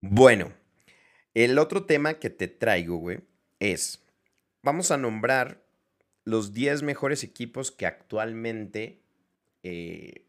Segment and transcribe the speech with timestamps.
[0.00, 0.52] Bueno,
[1.34, 3.20] el otro tema que te traigo, güey,
[3.60, 4.04] es,
[4.62, 5.62] vamos a nombrar
[6.24, 9.00] los 10 mejores equipos que actualmente,
[9.62, 10.26] eh,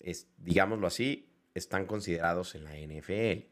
[0.00, 3.46] es, digámoslo así, están considerados en la NFL.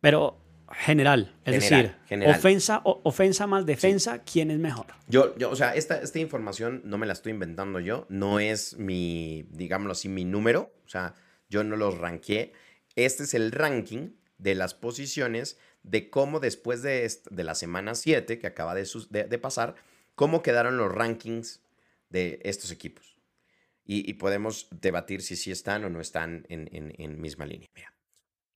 [0.00, 0.40] Pero
[0.70, 2.36] general, es General, decir, general.
[2.38, 4.86] ofensa, o- ofensa más defensa, ¿quién es mejor?
[5.08, 8.76] Yo, yo, o sea, esta, esta información no me la estoy inventando yo, no es
[8.76, 11.14] mi, digámoslo así, mi número, o sea,
[11.48, 12.52] yo no los ranqué.
[12.96, 18.38] Este es el ranking de las posiciones de cómo después de, de la semana 7
[18.38, 19.74] que acaba de, de- de pasar,
[20.14, 21.60] cómo quedaron los rankings
[22.10, 23.18] de estos equipos.
[23.84, 27.68] Y, y podemos debatir si sí están o no están en, en- en misma línea.
[27.74, 27.94] Mira,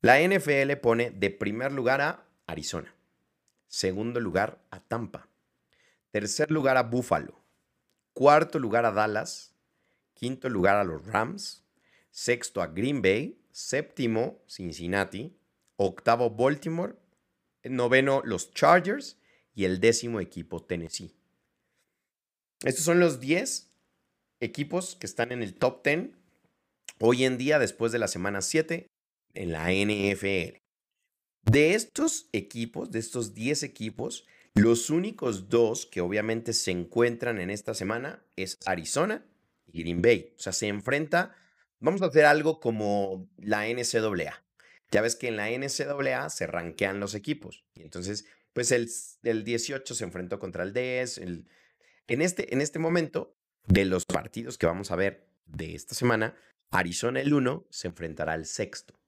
[0.01, 2.95] la NFL pone de primer lugar a Arizona,
[3.69, 5.29] segundo lugar a Tampa.
[6.11, 7.41] Tercer lugar a Buffalo.
[8.13, 9.55] Cuarto lugar a Dallas.
[10.13, 11.65] Quinto lugar a los Rams.
[12.11, 13.41] Sexto a Green Bay.
[13.51, 15.35] Séptimo, Cincinnati.
[15.87, 16.95] Octavo, Baltimore.
[17.65, 19.19] Noveno, los Chargers.
[19.55, 21.15] Y el décimo equipo, Tennessee.
[22.65, 23.71] Estos son los 10
[24.41, 26.11] equipos que están en el top 10
[27.01, 28.87] hoy en día, después de la semana 7,
[29.35, 30.59] en la NFL.
[31.43, 37.51] De estos equipos, de estos 10 equipos, los únicos dos que obviamente se encuentran en
[37.51, 39.25] esta semana es Arizona
[39.67, 40.35] y Green Bay.
[40.37, 41.35] O sea, se enfrenta,
[41.81, 44.45] vamos a hacer algo como la NCAA.
[44.93, 47.65] Ya ves que en la NCAA se rankean los equipos.
[47.75, 48.89] Y entonces, pues el,
[49.25, 51.19] el 18 se enfrentó contra el 10.
[51.19, 51.49] el-
[52.07, 56.37] en, este, en este momento, de los partidos que vamos a ver de esta semana,
[56.71, 59.01] Arizona el 1 se enfrentará al sexto,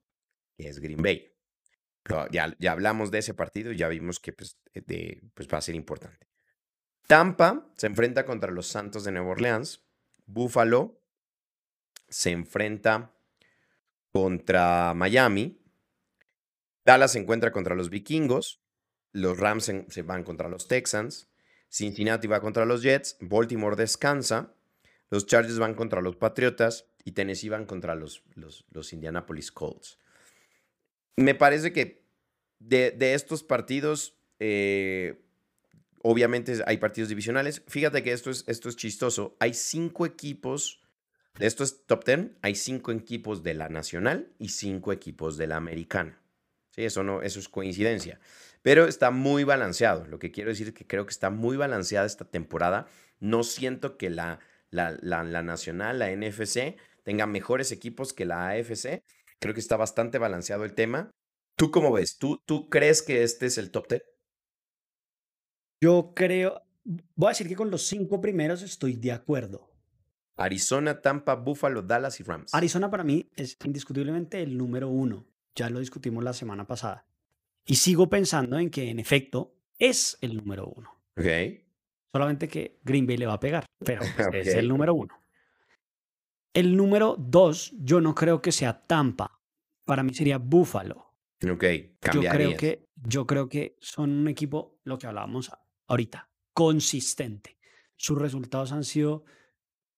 [0.57, 1.31] que es Green Bay.
[2.31, 5.57] Ya, ya hablamos de ese partido y ya vimos que pues, eh, de- pues va
[5.57, 6.27] a ser importante.
[7.07, 9.83] Tampa se enfrenta contra los Santos de Nueva Orleans.
[10.25, 11.01] Buffalo
[12.07, 13.13] se enfrenta
[14.11, 15.61] contra Miami.
[16.85, 18.61] Dallas se encuentra contra los Vikingos.
[19.11, 21.27] Los Rams se, van contra los Texans.
[21.69, 23.17] Cincinnati va contra los Jets.
[23.19, 24.53] Baltimore descansa.
[25.09, 26.87] Los Chargers van contra los Patriotas.
[27.03, 29.99] Y Tennessee van contra los, los, los Indianapolis Colts
[31.17, 32.03] me parece que
[32.59, 35.21] de, de estos partidos, eh,
[36.01, 37.63] obviamente hay partidos divisionales.
[37.67, 39.35] Fíjate que esto es, esto es chistoso.
[39.39, 40.81] Hay cinco equipos,
[41.37, 45.57] de estos top 10, hay cinco equipos de la nacional y cinco equipos de la
[45.57, 46.21] americana.
[46.75, 48.19] Sí, eso, no, eso es coincidencia.
[48.61, 50.05] Pero está muy balanceado.
[50.07, 52.87] Lo que quiero decir es que creo que está muy balanceada esta temporada.
[53.21, 54.39] No siento que la,
[54.71, 59.03] la, la, la nacional, la NFC, tenga mejores equipos que la AFC.
[59.39, 61.11] Creo que está bastante balanceado el tema.
[61.55, 62.17] ¿Tú cómo ves?
[62.17, 64.03] ¿Tú, tú crees que este es el top 10?
[65.81, 69.71] Yo creo, voy a decir que con los cinco primeros estoy de acuerdo.
[70.35, 72.53] Arizona, Tampa, Buffalo, Dallas y Rams.
[72.53, 75.25] Arizona para mí es indiscutiblemente el número uno.
[75.55, 77.05] Ya lo discutimos la semana pasada.
[77.65, 80.89] Y sigo pensando en que en efecto es el número uno.
[81.17, 81.25] Ok.
[82.11, 84.01] Solamente que Green Bay le va a pegar, pero
[84.31, 85.19] pues, es el número uno.
[86.53, 89.41] El número dos, yo no creo que sea Tampa.
[89.83, 91.13] Para mí sería Buffalo.
[91.43, 91.63] Ok.
[92.13, 95.51] Yo creo, que, yo creo que son un equipo, lo que hablábamos
[95.87, 97.57] ahorita, consistente.
[97.97, 99.25] Sus resultados han sido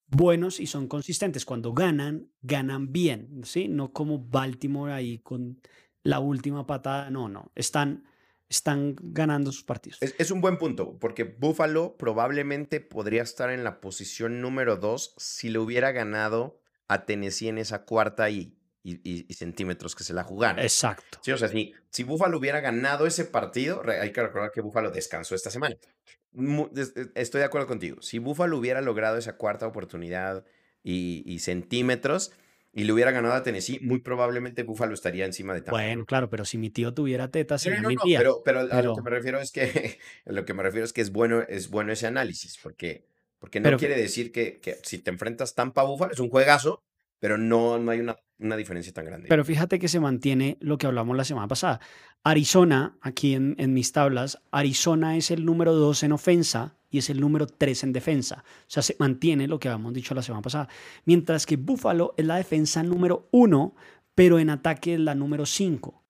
[0.07, 1.45] buenos y son consistentes.
[1.45, 3.67] Cuando ganan, ganan bien, ¿sí?
[3.67, 5.61] No como Baltimore ahí con
[6.03, 7.09] la última patada.
[7.09, 7.51] No, no.
[7.55, 8.05] Están,
[8.49, 9.99] están ganando sus partidos.
[10.01, 15.49] Es, un buen punto, porque Buffalo probablemente podría estar en la posición número 2 si
[15.49, 20.13] le hubiera ganado a Tennessee en esa cuarta y, y- y- y centímetros que se
[20.13, 20.59] la jugaron.
[20.59, 21.19] Exacto.
[21.21, 24.91] Sí, o sea, si, si Buffalo hubiera ganado ese partido, hay que recordar que Buffalo
[24.91, 25.75] descansó esta semana.
[25.75, 28.01] Eh, Estoy de acuerdo contigo.
[28.01, 30.45] Si Buffalo hubiera logrado esa cuarta oportunidad
[30.83, 32.31] y, y centímetros
[32.73, 35.71] y le hubiera ganado a Tennessee, muy probablemente Buffalo estaría encima de Tampa.
[35.71, 38.19] Bueno, claro, pero si mi tío tuviera tetas, No, no, mi no, tía.
[38.19, 40.85] pero, pero a lo que Pero- me refiero es que a lo que me refiero
[40.85, 43.07] es que es bueno, es bueno ese análisis, porque,
[43.39, 46.83] porque no Pero- quiere decir que, que si te enfrentas Tampa Buffalo es un juegazo,
[47.19, 49.27] pero no, no hay una, una diferencia tan grande.
[49.29, 51.79] Pero fíjate que se mantiene lo que hablamos la semana pasada.
[52.23, 57.09] Arizona, aquí en, en mis tablas, Arizona es el número 2 en ofensa y es
[57.09, 58.43] el número 3 en defensa.
[58.45, 60.69] O sea, se mantiene lo que habíamos dicho la semana pasada.
[61.05, 63.75] Mientras que Buffalo es la defensa número 1,
[64.15, 66.03] pero en ataque es la número 5.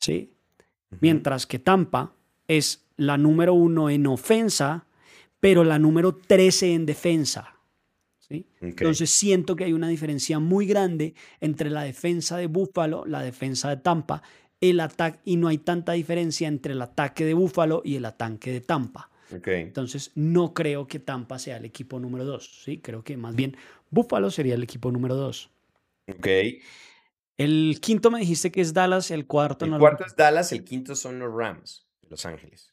[0.00, 0.34] ¿Sí?
[1.00, 2.14] Mientras que Tampa
[2.48, 4.86] es la número 1 en ofensa,
[5.40, 7.55] pero la número 13 en defensa.
[8.28, 8.46] ¿Sí?
[8.56, 8.62] Ok.
[8.80, 13.68] Entonces siento que hay una diferencia muy grande entre la defensa de Búfalo, la defensa
[13.70, 14.22] de Tampa,
[14.60, 18.50] el ataque y no hay tanta diferencia entre el ataque de Búfalo y el ataque
[18.50, 19.10] de Tampa.
[19.34, 19.46] Ok.
[19.48, 23.56] Entonces no creo que Tampa sea el equipo número dos, sí, creo que más bien
[23.90, 25.50] Búfalo sería el equipo número dos.
[26.08, 26.26] Ok.
[27.36, 30.50] El quinto me dijiste que es Dallas, el cuarto El no lo- cuarto es Dallas,
[30.52, 32.72] el quinto son los Rams, Los Ángeles.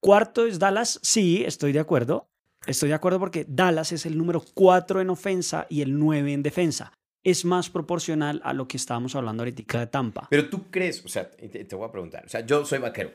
[0.00, 2.28] Cuarto es Dallas, sí, estoy de acuerdo.
[2.66, 6.42] Estoy de acuerdo porque Dallas es el número 4 en ofensa y el 9 en
[6.42, 6.92] defensa.
[7.22, 10.26] Es más proporcional a lo que estábamos hablando ahorita de Tampa.
[10.30, 13.12] Pero tú crees, o sea, te, te voy a preguntar, o sea, yo soy vaquero.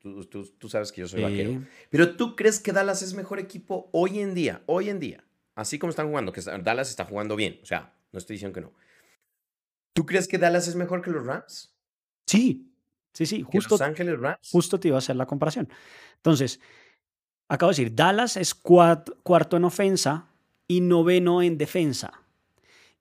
[0.00, 1.24] Tú, tú- tú sabes que yo soy Sí.
[1.24, 1.62] vaquero.
[1.90, 5.24] Pero tú crees que Dallas es mejor equipo hoy en día, hoy en día,
[5.54, 8.60] así como están jugando, que Dallas está jugando bien, o sea, no estoy diciendo que
[8.60, 8.72] no.
[9.92, 11.74] ¿Tú crees que Dallas es mejor que los Rams?
[12.26, 12.72] Sí,
[13.12, 14.48] sí, sí, ¿Que justo, Los Ángeles Rams?
[14.50, 15.68] justo te iba a hacer la comparación.
[16.16, 16.60] Entonces,
[17.48, 20.28] acabo de decir, Dallas es cuarto en ofensa
[20.66, 22.12] y noveno en defensa.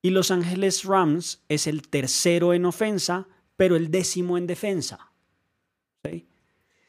[0.02, 5.12] Y Los Ángeles Rams es el tercero en ofensa, pero el décimo en defensa.
[6.06, 6.26] ¿Sí?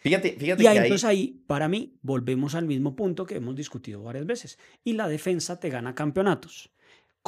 [0.00, 3.36] Fíjate, fíjate Y que ahí, ahí, entonces ahí, para mí, volvemos al mismo punto que
[3.36, 4.58] hemos discutido varias veces.
[4.84, 6.70] Y la defensa te gana campeonatos.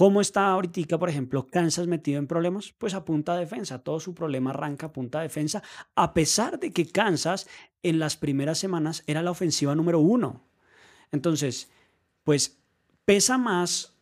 [0.00, 2.72] ¿Cómo está ahorita, por ejemplo, Kansas metido en problemas?
[2.78, 3.80] Pues a punta de defensa.
[3.80, 5.62] Todo su problema arranca a punta de defensa,
[5.94, 7.46] a pesar de que Kansas
[7.82, 10.48] en las primeras semanas era la ofensiva número uno.
[11.12, 11.70] Entonces,
[12.24, 12.62] pues
[13.04, 13.94] pesa más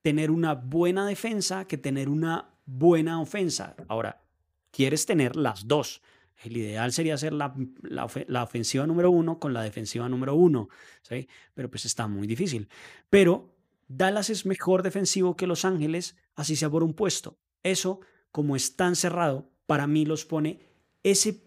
[0.00, 3.74] tener una buena defensa que tener una buena ofensa.
[3.88, 4.22] Ahora,
[4.70, 6.02] quieres tener las dos.
[6.44, 7.52] El ideal sería hacer la,
[7.82, 10.68] la la ofensiva número uno con la defensiva número uno,
[11.02, 11.28] ¿sí?
[11.52, 12.68] Pero pues está muy difícil.
[13.10, 13.55] Pero
[13.88, 17.38] Dallas es mejor defensivo que Los Ángeles, así sea por un puesto.
[17.62, 18.00] Eso,
[18.32, 20.60] como es tan cerrado, para mí los pone
[21.02, 21.42] ese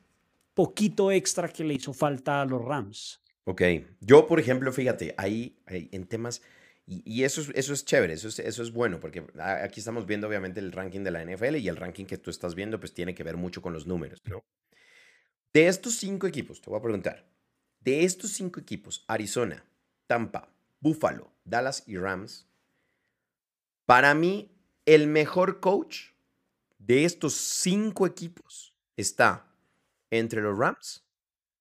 [0.54, 3.22] poquito extra que le hizo falta a los Rams.
[3.46, 3.62] Ok,
[4.00, 6.42] yo por ejemplo, fíjate, ahí, en temas,
[6.86, 9.26] y, eso, es, eso es chévere, eso es, eso es bueno, porque
[9.64, 12.56] aquí estamos viendo obviamente el ranking de la NFL y el ranking que tú estás
[12.56, 14.22] viendo pues tiene que ver mucho con los números.
[15.54, 17.28] De estos cinco equipos, te voy a preguntar,
[17.80, 19.64] de estos cinco equipos, Arizona,
[20.08, 22.48] Tampa, Buffalo, Dallas y Rams,
[23.86, 24.52] para mí
[24.86, 26.12] el mejor coach
[26.78, 29.46] de estos cinco equipos está
[30.12, 31.06] entre los Rams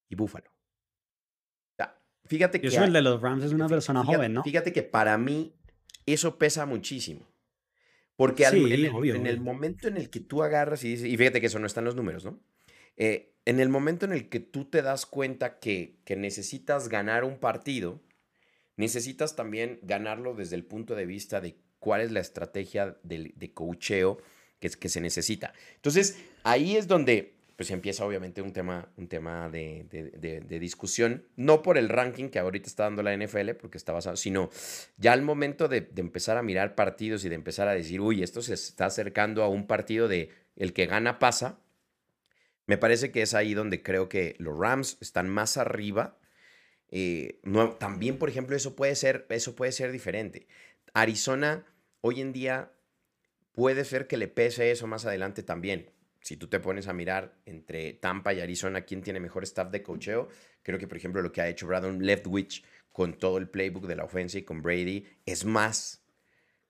[0.09, 0.51] y Buffalo.
[0.51, 4.35] O sea, Fíjate Y que eso el de los Rams es una persona fíjate- joven,
[4.35, 4.43] ¿no?
[4.45, 5.55] Fíjate que para mí
[6.07, 7.27] eso pesa muchísimo.
[8.17, 11.17] Porque al- en, obvio, en el momento en el que tú agarras y dices, y
[11.17, 12.41] fíjate que eso no está en los números, ¿no?
[12.97, 17.23] Eh, en el momento en el que tú te das cuenta que, que necesitas ganar
[17.23, 18.01] un partido,
[18.79, 23.53] necesitas también ganarlo desde el punto de vista de cuál es la estrategia de, de
[23.53, 24.19] coacheo
[24.61, 25.53] que, que se necesita.
[25.77, 30.59] Entonces, ahí es donde pues empieza obviamente un tema, un tema de, de- de- de
[30.61, 34.49] discusión, no por el ranking que ahorita está dando la NFL, porque está basado, sino
[34.97, 38.43] ya al momento de empezar a mirar partidos y de empezar a decir, uy, esto
[38.43, 41.59] se está acercando a un partido de el que gana pasa,
[42.67, 46.18] me parece que es ahí donde creo que los Rams están más arriba.
[46.91, 50.47] Eh, no- también, por ejemplo, eso puede, ser, eso puede ser diferente.
[50.95, 51.65] Arizona
[52.01, 52.71] hoy en día
[53.53, 55.91] puede ser que le pese eso más adelante también.
[56.21, 59.83] Si tú te pones a mirar entre Tampa y Arizona quién tiene mejor staff de
[59.83, 60.29] cocheo,
[60.63, 63.97] creo que, por ejemplo, lo que ha hecho Brandon Leftwich con todo el playbook de
[63.97, 66.03] la ofensa y con Brady es más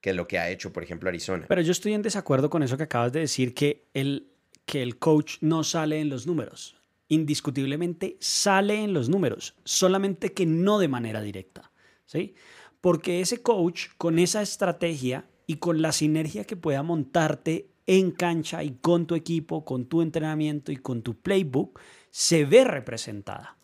[0.00, 1.46] que lo que ha hecho, por ejemplo, Arizona.
[1.48, 4.30] Pero yo estoy en desacuerdo con eso que acabas de decir, que el,
[4.64, 6.77] que el coach no sale en los números.
[7.08, 11.72] Indiscutiblemente sale en los números, solamente que no de manera directa.
[12.04, 12.34] ¿sí?
[12.80, 18.62] Porque ese coach, con esa estrategia y con la sinergia que pueda montarte en cancha
[18.62, 21.80] y con tu equipo, con tu entrenamiento y con tu playbook,
[22.10, 23.56] se ve representada.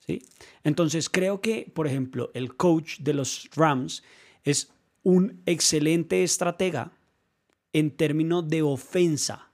[0.00, 0.20] ¿sí?
[0.64, 4.02] Entonces creo que, por ejemplo, el coach de los Rams
[4.42, 4.72] es
[5.04, 6.92] un excelente estratega
[7.72, 9.52] en términos de ofensa.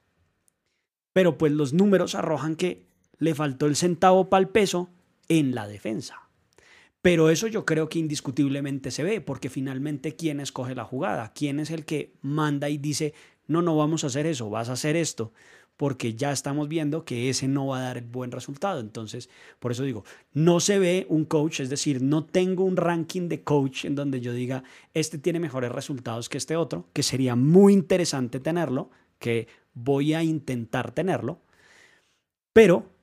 [1.13, 4.89] Pero pues los números arrojan que le faltó el centavo para el peso
[5.27, 6.29] en la defensa.
[7.01, 11.59] Pero eso yo creo que indiscutiblemente se ve, porque finalmente quién escoge la jugada, quién
[11.59, 13.13] es el que manda y dice,
[13.45, 15.31] no, no vamos a hacer eso, vas a hacer esto,
[15.77, 18.79] porque ya estamos viendo que ese no va a dar el buen resultado.
[18.79, 19.29] Entonces,
[19.59, 20.03] por eso digo,
[20.33, 24.19] no se ve un coach, es decir, no tengo un ranking de coach en donde
[24.21, 24.63] yo diga,
[24.95, 30.23] este tiene mejores resultados que este otro, que sería muy interesante tenerlo, que voy a
[30.23, 31.41] intentar tenerlo,
[32.51, 32.94] pero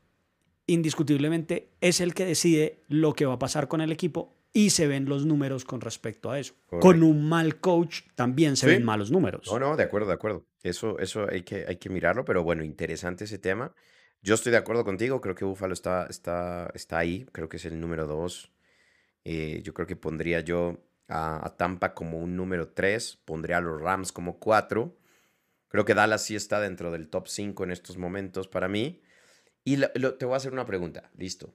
[0.73, 4.87] indiscutiblemente es el que decide lo que va a pasar con el equipo y se
[4.87, 6.55] ven los números con respecto a eso.
[6.69, 8.73] Con un mal coach también se Sí.
[8.73, 9.49] ven malos números.
[9.51, 10.45] No, no, de acuerdo, de acuerdo.
[10.63, 13.75] Eso, eso hay que, hay que mirarlo, pero bueno, interesante ese tema.
[14.21, 17.65] Yo estoy de acuerdo contigo, creo que Buffalo está, está, está ahí, creo que es
[17.65, 18.53] el número dos.
[19.25, 23.61] Eh, yo creo que pondría yo a, a Tampa como un número tres, pondría a
[23.61, 24.97] los Rams como cuatro.
[25.69, 29.01] Creo que Dallas sí está dentro del top 5 en estos momentos para mí.
[29.65, 31.55] Y lo- lo- te voy a hacer una pregunta, listo.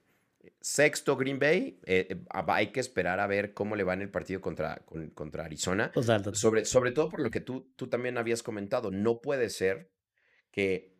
[0.61, 4.09] Sexto Green Bay, eh, eh, hay que esperar a ver cómo le va en el
[4.09, 5.91] partido contra, con- contra Arizona.
[5.91, 6.35] Total, total.
[6.35, 9.91] Sobre, sobre todo por lo que tú, tú también habías comentado, no puede ser
[10.51, 10.96] que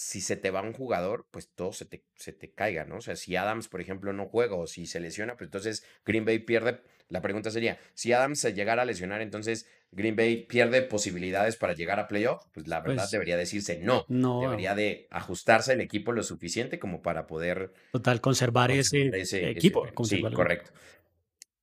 [0.00, 2.96] si se te va un jugador, pues todo se te, se te caiga, ¿no?
[2.96, 6.24] O sea, si Adams, por ejemplo, no juega o si se lesiona, pues entonces Green
[6.24, 6.80] Bay pierde.
[7.08, 11.74] La pregunta sería, si Adams se llegara a lesionar, entonces Green Bay pierde posibilidades para
[11.74, 14.06] llegar a playoff, pues la verdad Pues debería decirse no.
[14.08, 19.20] no, Debería de ajustarse el equipo lo suficiente como para poder total, conservar ese conservar
[19.20, 19.86] ese, ese- equipo.
[20.02, 20.70] Sí, correcto.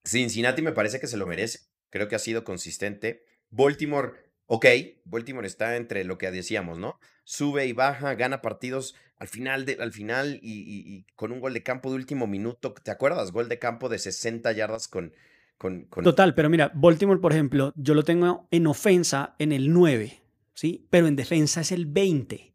[0.03, 1.59] Cincinnati me parece que se lo merece.
[1.89, 3.23] Creo que ha sido consistente.
[3.49, 4.13] Baltimore,
[4.47, 4.65] ok.
[5.05, 6.99] Baltimore está entre lo que decíamos, ¿no?
[7.23, 11.89] Sube y baja, gana partidos al final, al final y con un gol de campo
[11.89, 12.73] de último minuto.
[12.73, 13.31] ¿Te acuerdas?
[13.31, 15.13] Gol de campo de 60 yardas con...
[15.57, 19.73] con, con- Total, pero mira, Baltimore, por ejemplo, yo lo tengo en ofensa en el
[19.73, 20.21] 9,
[20.53, 20.87] ¿sí?
[20.91, 22.53] Pero en defensa es el 20.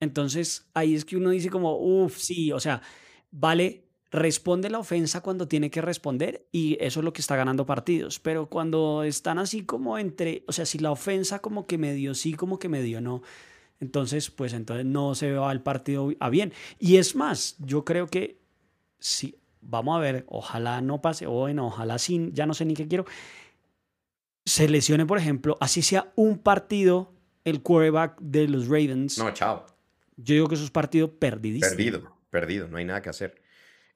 [0.00, 2.82] Entonces, ahí es que uno dice como, uff, sí, o sea,
[3.30, 7.66] vale, responde la ofensa cuando tiene que responder y eso es lo que está ganando
[7.66, 8.18] partidos.
[8.20, 12.34] Pero cuando están así como entre, o sea, si la ofensa como que medio sí,
[12.34, 13.22] como que medio no,
[13.80, 16.52] entonces, pues entonces no se va el partido a bien.
[16.78, 18.38] Y es más, yo creo que
[18.98, 22.74] sí, vamos a ver, ojalá no pase, o bueno, ojalá sí, ya no sé ni
[22.74, 23.04] qué quiero,
[24.44, 27.12] se lesione, por ejemplo, así sea un partido
[27.44, 29.18] el quarterback de los Ravens.
[29.18, 29.66] No, chao.
[30.16, 31.70] Yo digo que eso es partido perdidísimo.
[31.70, 32.68] Perdido, perdido.
[32.68, 33.40] No hay nada que hacer.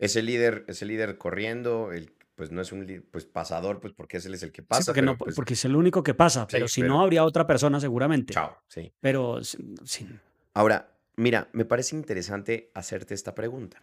[0.03, 4.33] Ese líder, ese líder corriendo, el, pues no es un pues, pasador, pues porque ese
[4.33, 4.85] es el que Sí, pasa.
[4.87, 7.25] porque, pero, no, pues, porque es el único que pasa, pero si pero- no habría
[7.25, 8.35] otra persona seguramente.
[8.35, 8.93] Chao, sí.
[9.01, 10.09] Pero sí,
[10.55, 13.83] Ahora, mira, me parece interesante hacerte esta pregunta.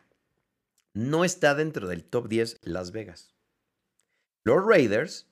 [0.93, 3.33] No está dentro del top 10 Las Vegas.
[4.43, 5.27] Los Raiders,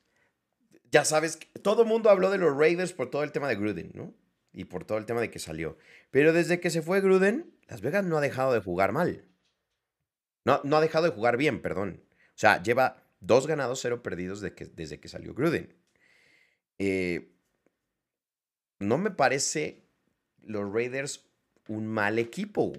[0.91, 3.91] ya sabes, todo el mundo habló de los Raiders por todo el tema de Gruden,
[3.93, 4.13] ¿no?
[4.53, 5.77] Y por todo el tema de que salió.
[6.11, 9.25] Pero desde que se fue Gruden, Las Vegas no ha dejado de jugar mal.
[10.47, 12.01] No, no ha dejado de jugar bien, perdón.
[12.29, 15.75] O sea, lleva dos ganados, cero perdidos que- desde que salió Gruden.
[16.79, 17.33] Eh,
[18.79, 19.83] no me parece
[20.41, 21.29] los Raiders
[21.67, 22.71] un mal equipo.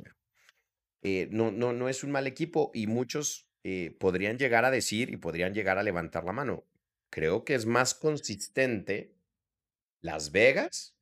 [1.02, 5.10] Eh, no, no, no es un mal equipo y muchos eh, podrían llegar a decir
[5.10, 6.64] y podrían llegar a levantar la mano.
[7.10, 9.14] Creo que es más consistente
[10.00, 10.96] Las Vegas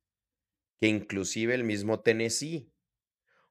[0.80, 2.72] que inclusive el mismo Tennessee.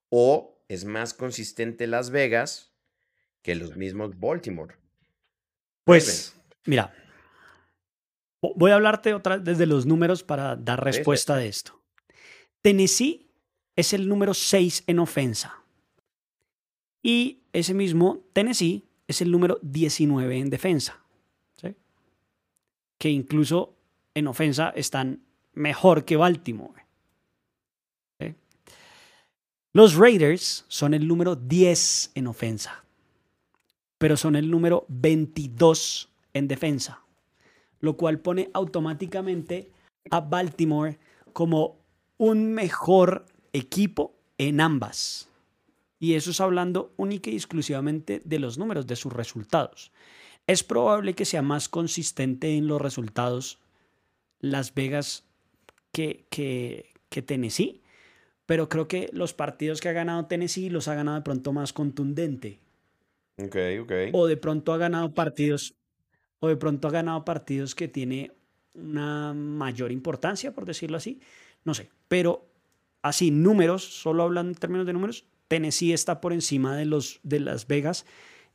[0.09, 2.74] O es más consistente Las Vegas
[3.45, 4.75] que los mismos Baltimore.
[5.83, 6.35] Pues,
[6.65, 6.91] mira,
[8.41, 11.79] vo- voy a hablarte otra desde los números para dar respuesta de esto.
[12.63, 13.29] Tennessee
[13.75, 15.61] es el número 6 en ofensa.
[17.03, 20.99] Y ese mismo Tennessee es el número 19 en defensa.
[21.61, 21.75] ¿sí?
[22.97, 23.77] Que incluso
[24.15, 25.21] en ofensa están
[25.53, 26.81] mejor que Baltimore.
[28.19, 28.33] ¿sí?
[29.71, 32.81] Los Raiders son el número 10 en ofensa
[33.97, 37.01] pero son el número 22 en defensa,
[37.79, 39.71] lo cual pone automáticamente
[40.11, 40.99] a Baltimore
[41.33, 41.77] como
[42.17, 45.29] un mejor equipo en ambas.
[45.99, 49.91] Y eso es hablando única y exclusivamente de los números, de sus resultados.
[50.45, 53.59] Es probable que sea más consistente en los resultados
[54.39, 55.23] Las Vegas
[55.91, 57.81] que, que, que Tennessee,
[58.45, 61.73] pero creo que los partidos que ha ganado Tennessee los ha ganado de pronto más
[61.73, 62.59] contundente
[63.37, 63.91] Ok, ok.
[64.13, 65.75] o de pronto ha ganado partidos
[66.39, 68.31] o de pronto ha ganado partidos que tiene
[68.73, 71.19] una mayor importancia, por decirlo así,
[71.63, 72.47] no sé, pero
[73.01, 77.39] así números, solo hablando en términos de números, Tennessee está por encima de los de
[77.39, 78.05] Las Vegas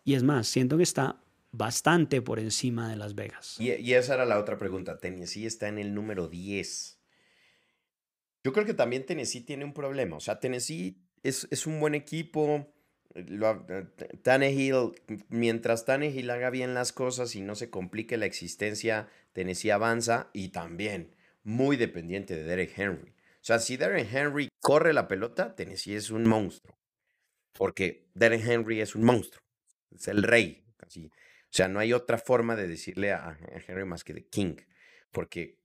[0.04, 1.20] y es más, siento que está
[1.52, 3.56] bastante por encima de Las Vegas.
[3.58, 4.99] Y, y esa era la otra pregunta.
[4.99, 6.99] Tennessee está en el número 10.
[8.44, 10.16] Yo creo que también Tennessee tiene un problema.
[10.16, 12.72] O sea, Tennessee es, es un buen equipo.
[13.14, 13.26] Eh,
[13.68, 14.92] eh, Tannehill,
[15.28, 20.48] mientras Tannehill haga bien las cosas y no se complique la existencia, Tennessee avanza y
[20.48, 23.10] también muy dependiente de Derek Henry.
[23.10, 26.78] O sea, si Derek Henry corre la pelota, Tennessee es un monstruo.
[27.52, 29.42] Porque Derek Henry es un monstruo.
[29.90, 30.64] Es el rey.
[30.78, 31.06] Así.
[31.06, 34.56] O sea, no hay otra forma de decirle a Henry más que de King.
[35.10, 35.58] Porque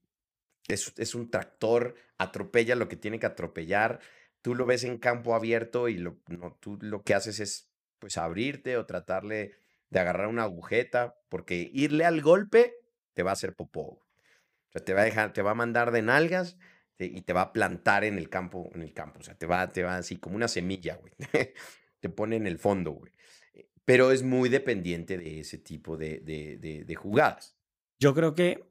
[0.68, 4.00] es, es un tractor, atropella lo que tiene que atropellar.
[4.46, 8.16] Tú lo ves en campo abierto y lo, no, tú lo que haces es pues
[8.16, 9.56] abrirte o tratarle
[9.90, 12.74] de agarrar una agujeta, porque irle al golpe
[13.12, 13.80] te va a hacer popó.
[13.82, 14.06] O
[14.70, 16.58] sea, te va a dejar, te va a mandar de nalgas
[16.96, 19.18] y te va a plantar en el campo, en el campo.
[19.18, 21.12] O sea, te va, te va así como una semilla, güey.
[21.98, 23.10] te pone en el fondo, güey.
[23.52, 27.56] Eh, Pero es muy dependiente de ese tipo de, de, de- de jugadas.
[27.98, 28.62] Yo creo que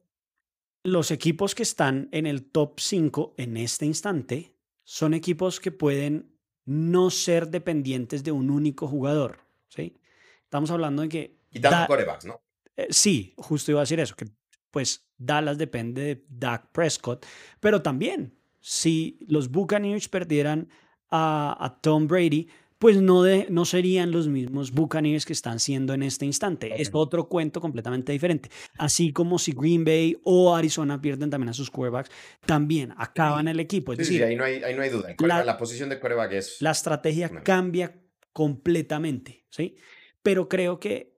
[0.84, 4.55] los equipos que están en el top 5 en este instante
[4.86, 6.32] son equipos que pueden
[6.64, 9.40] no ser dependientes de un único jugador.
[9.68, 9.98] ¿sí?
[10.44, 11.38] Estamos hablando de que...
[11.50, 12.42] Quitando Da- corebacks, ¿no?
[12.78, 14.28] eh, sí, justo iba a decir eso, que
[14.72, 17.26] pues Dallas depende de Dak Prescott,
[17.60, 20.70] pero también si los Buccaneers perdieran
[21.10, 25.94] a, a Tom Brady, pues no, de, no serían los mismos Buccaneers que están siendo
[25.94, 26.82] en este instante.
[26.82, 28.50] Es otro cuento completamente diferente.
[28.78, 32.12] Así como si Green Bay o Arizona pierden también a sus quarterbacks,
[32.46, 33.94] también acaban el equipo.
[33.94, 35.16] Es Sí, sí, decir, ahí no hay, ahí no hay duda.
[35.20, 36.62] La- posición de quarterback es...
[36.62, 37.44] la estrategia No.
[37.44, 37.96] cambia
[38.34, 39.76] completamente, ¿sí?
[40.22, 41.16] Pero creo que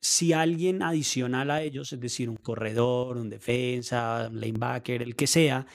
[0.00, 5.26] si alguien adicional a ellos, es decir, un corredor, un defensa, un linebacker, el que
[5.26, 5.66] sea,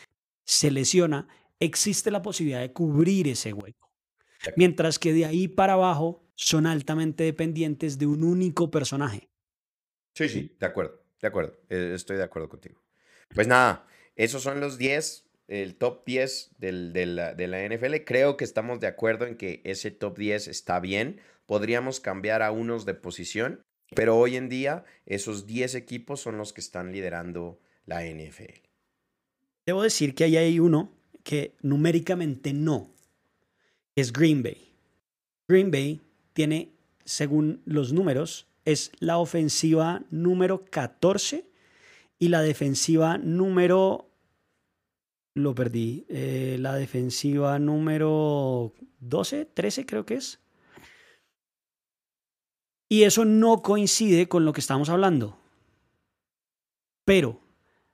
[0.45, 1.27] se lesiona,
[1.59, 3.88] existe la posibilidad de cubrir ese hueco.
[4.55, 9.29] Mientras que de ahí para abajo son altamente dependientes de un único personaje.
[10.13, 11.58] Sí, sí, de acuerdo, de acuerdo.
[11.69, 12.81] eh, Estoy de acuerdo contigo.
[13.36, 18.03] Pues nada, esos son los 10, el top 10 del- de, la, de la NFL.
[18.05, 21.19] Creo que estamos de acuerdo en que ese top 10 está bien.
[21.46, 23.62] Podríamos cambiar a unos de posición,
[23.96, 28.62] pero hoy en día esos 10 equipos son los que están liderando la NFL.
[29.65, 32.93] Debo decir que ahí hay uno que numéricamente no,
[34.00, 34.74] es Green Bay.
[35.48, 36.01] Green Bay
[36.34, 36.72] tiene,
[37.06, 41.46] según los números, es la ofensiva número 14
[42.20, 44.10] y la defensiva número,
[45.34, 50.39] lo perdí, eh, la defensiva número 12, 13 creo que es.
[52.89, 55.38] Y eso no coincide con lo que estamos hablando.
[57.06, 57.39] Pero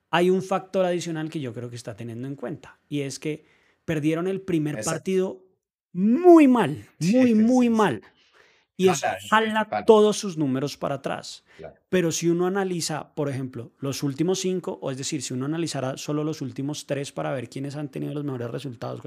[0.10, 3.46] hay un factor adicional que yo creo que está teniendo en cuenta y es que
[3.86, 4.92] perdieron el primer Exacto.
[4.92, 5.45] partido
[5.96, 7.70] muy mal, muy, sí, muy sí.
[7.70, 8.02] mal.
[8.78, 11.46] Y eso Jala, todos sus números para atrás.
[11.58, 11.76] Claro.
[11.88, 15.96] Pero si uno analiza, por ejemplo, los últimos cinco, o es decir, si uno analizara
[15.96, 19.02] solo los últimos tres para ver quiénes han tenido los mejores resultados,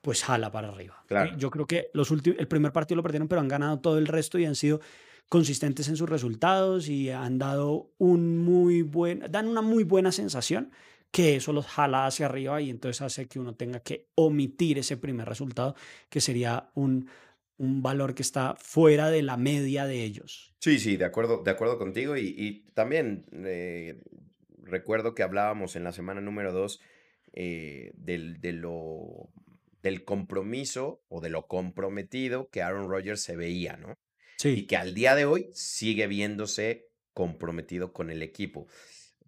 [0.00, 1.02] pues- jala para arriba.
[1.08, 1.36] Claro.
[1.36, 4.38] Yo creo que los el primer partido lo perdieron, pero han ganado todo el resto
[4.38, 4.80] y han sido
[5.28, 10.70] consistentes en sus resultados y han dado un muy buen, dan una muy buena sensación
[11.10, 14.96] que eso los jala hacia arriba y entonces hace que uno tenga que omitir ese
[14.96, 15.74] primer resultado,
[16.08, 17.08] que sería un,
[17.56, 20.54] un valor que está fuera de la media de ellos.
[20.60, 22.16] Sí, sí, de acuerdo, de acuerdo contigo.
[22.16, 24.00] Y, y también eh,
[24.62, 26.80] recuerdo que hablábamos en la semana número 2
[27.32, 29.30] del, de lo,
[29.82, 33.98] del compromiso o de lo comprometido que Aaron Rodgers se veía, ¿no?
[34.52, 38.66] Y Sí, que al día de hoy sigue viéndose comprometido con el equipo.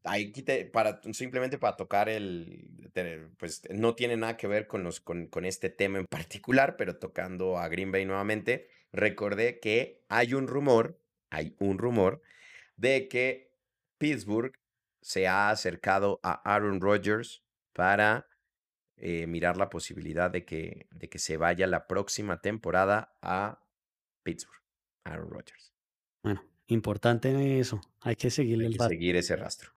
[0.04, 2.90] Aquí te- para, simplemente para tocar el,
[3.38, 6.98] pues no tiene nada que ver con, los, con, con este tema en particular, pero
[6.98, 12.20] tocando a Green Bay nuevamente, recordé que hay un rumor, hay un rumor
[12.76, 13.52] de que
[13.98, 14.52] Pittsburgh
[15.00, 18.26] se ha acercado a Aaron Rodgers para
[18.96, 23.64] eh, mirar la posibilidad de que, de que se vaya la próxima temporada a
[24.24, 24.62] Pittsburgh,
[25.04, 25.72] Aaron Rodgers.
[26.24, 27.80] bueno, importante eso.
[28.00, 29.70] Hay que seguirle Hay el que seguir ese rastro.